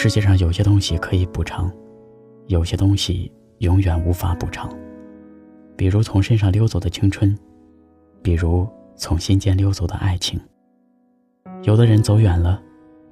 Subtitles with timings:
[0.00, 1.68] 世界上有些东西可以补偿，
[2.46, 4.72] 有些东西永远无法补偿。
[5.76, 7.36] 比如从身上溜走的青春，
[8.22, 8.64] 比如
[8.94, 10.38] 从心间溜走的爱情。
[11.64, 12.62] 有的人走远了，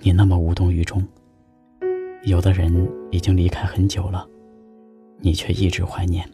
[0.00, 1.00] 你那么无动于衷；
[2.24, 4.28] 有的人已经离开很久了，
[5.20, 6.30] 你却一直怀念。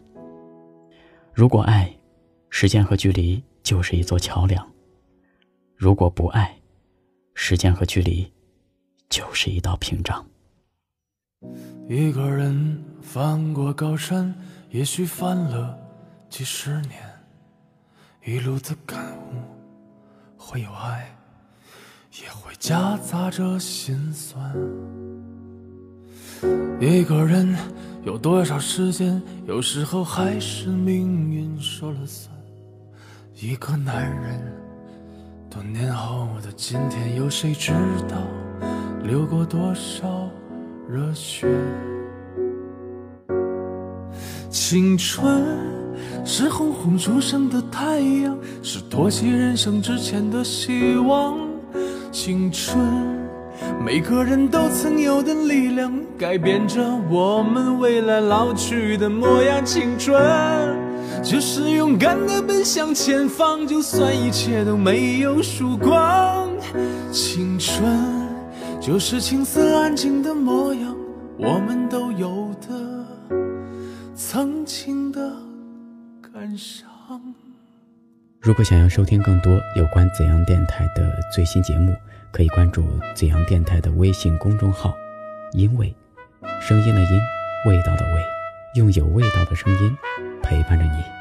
[1.31, 1.89] 如果爱，
[2.49, 4.61] 时间和距离就是一座桥梁；
[5.77, 6.53] 如果不爱，
[7.35, 8.29] 时间和距离
[9.07, 10.21] 就是一道屏障。
[11.93, 14.33] 一个人翻过高山，
[14.69, 15.77] 也许翻了
[16.29, 16.93] 几十年，
[18.23, 19.41] 一路的感悟
[20.37, 21.13] 会有爱，
[22.23, 24.55] 也会夹杂着心酸。
[26.79, 27.53] 一个人
[28.05, 32.33] 有多少时间，有时候还是命运说了算。
[33.35, 34.41] 一个男人，
[35.49, 37.73] 多年后的今天，有谁知
[38.07, 38.15] 道
[39.03, 40.20] 流过多少
[40.91, 41.47] 热血？
[44.49, 45.41] 青春
[46.25, 51.37] 是红红初升的太阳，是托起人生之前的希望。
[52.11, 52.77] 青春。
[53.81, 59.63] 每个人都曾有的力量，改变着我们未来老去的模样。
[59.63, 60.21] 青春
[61.23, 66.49] 就是勇敢的奔向前方，就算一切都没有曙光。
[67.13, 68.20] 青春
[68.81, 70.97] 就是青涩安静的模样，
[71.37, 73.05] 我们都有的
[74.15, 75.31] 曾经的
[76.19, 76.89] 感伤。
[78.39, 81.95] 如果想要收听更多有关怎样电台的最新节目。
[82.33, 84.95] 可以关注怎样电台的微信公众号，
[85.51, 85.93] 因为
[86.61, 87.21] 声音的音，
[87.67, 88.23] 味道的味，
[88.75, 89.97] 用有味道的声音
[90.41, 91.20] 陪伴着你。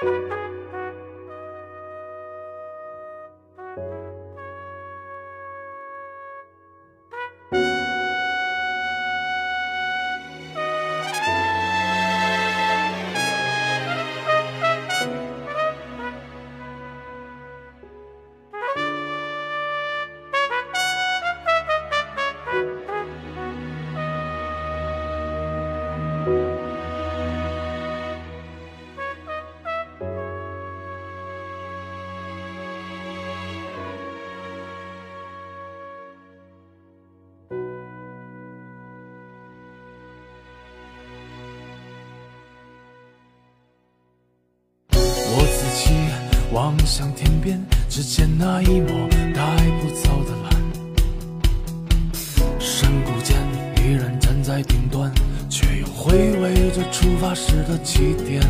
[0.00, 0.12] Thank
[3.76, 4.29] you.
[46.52, 50.50] 望向天边，只见那一抹带不走的蓝。
[52.58, 53.36] 山谷间，
[53.76, 55.12] 依然站在顶端，
[55.48, 58.42] 却又回味着出发时的起点。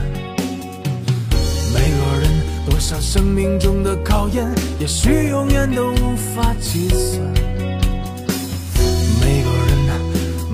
[1.74, 2.30] 每个人
[2.68, 7.20] 都像生命中的考验，也许永远都无法计算。
[9.20, 9.78] 每个人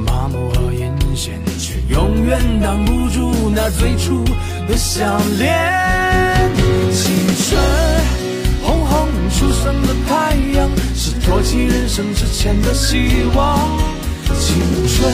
[0.05, 4.25] 麻木和阴险，却永远挡不住那最初
[4.67, 6.06] 的相恋。
[6.93, 7.15] 青
[7.45, 7.61] 春，
[8.63, 13.69] 红红初升的太阳，是托起人生之前的希望。
[14.39, 14.57] 青
[14.89, 15.13] 春，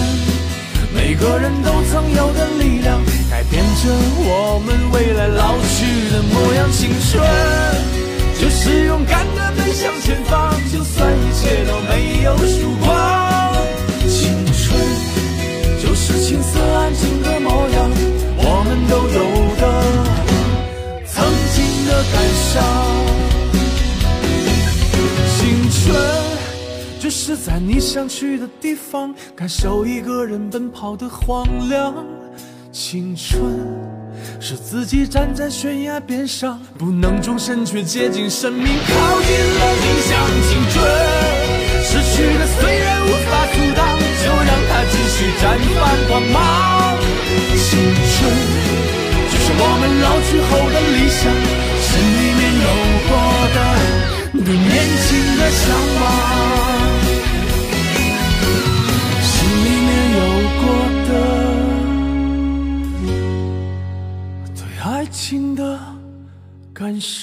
[0.95, 3.01] 每个人都曾有的力量，
[3.31, 6.71] 改变着我们未来老去的模样。
[6.73, 7.23] 青春，
[8.41, 12.87] 就是勇敢的奔向前方，就算一切都没有曙光。
[14.09, 14.81] 青春，
[15.83, 16.59] 就是青涩
[22.53, 22.63] 感伤，
[25.39, 25.97] 青春
[27.01, 31.95] 就是在你想去的地方，感受一个人奔跑的荒凉。
[32.71, 33.43] 青春
[34.39, 40.13] 是自己站在悬崖边上，不能终身却接近生命靠近了理想。
[40.49, 40.85] 青春
[41.85, 45.43] 失去的虽然无法阻挡，就让它继续绽
[45.81, 46.37] 放光芒。
[47.57, 47.81] 青
[48.13, 48.31] 春
[49.31, 51.33] 就是我们老去后的理想。
[51.93, 52.67] 心里面有
[53.07, 53.11] 过
[53.53, 53.57] 的，
[54.33, 55.63] 对年轻的向
[56.01, 56.03] 往；
[59.23, 59.31] 心
[59.63, 60.21] 里面有
[60.63, 60.65] 过
[61.09, 61.11] 的，
[64.55, 65.61] 对爱情的
[66.73, 67.21] 感伤。